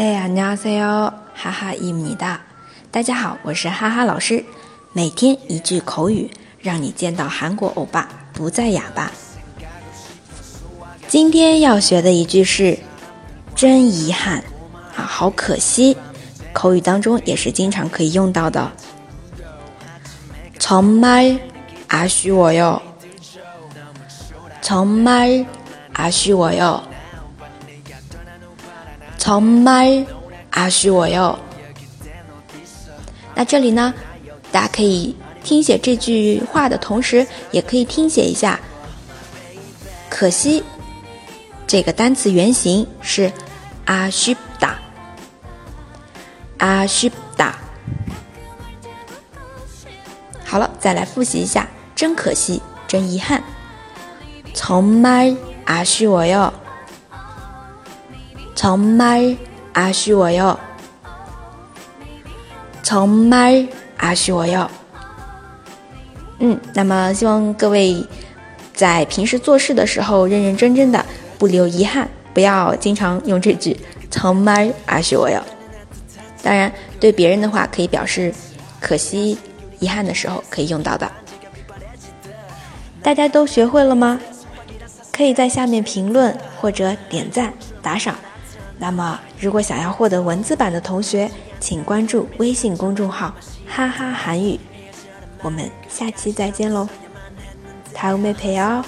[0.00, 2.40] 네 안녕하세요， 哈哈伊米哒。
[2.90, 4.44] 大家好，我是哈哈老师。
[4.92, 6.30] 每天一句口语，
[6.60, 9.10] 让你见到韩国欧巴不再哑巴。
[11.08, 12.78] 今天要学的一句是“
[13.54, 14.42] 真遗憾”，
[14.96, 15.96] 啊，好可惜。
[16.52, 18.70] 口语当中也是经常可以用到的。
[20.58, 22.80] 정말아쉬워 요。
[24.62, 26.80] 정말아쉬워 요。
[29.20, 31.36] 정말아쉬워 요。
[33.34, 33.92] 那这里呢，
[34.50, 38.58] 大家可以听写这句话的同时，也可以听写一下。
[40.08, 40.62] 可惜，
[41.66, 43.30] 这个单词原形是
[43.84, 44.76] 아쉽 다，
[46.58, 47.52] 아쉽 다。
[50.44, 53.42] 好了，再来复习一下，真可惜，真遗憾。
[54.54, 56.50] 정말아쉬워 요。
[58.60, 60.56] 정말아쉬워 요，
[62.82, 64.68] 정말아쉬워 요。
[66.38, 68.04] 嗯，那么希望各位
[68.74, 71.04] 在平时做事的时候认认真真的，
[71.38, 73.76] 不留遗憾，不要经常用这句
[74.10, 75.40] 정말아쉬워 요。
[76.42, 78.32] 当然，对别人的话可以表示
[78.80, 79.38] 可惜、
[79.80, 81.10] 遗憾的时候可以用到的。
[83.02, 84.20] 大家都学会了吗？
[85.12, 88.14] 可以在下面评论或者点赞打赏。
[88.80, 94.60] 那么，如果想要获得文字版的同学，请关注微信公众号“哈哈韩语”。
[95.42, 96.88] 我们下期再见喽，
[97.94, 98.82] 다음에봬요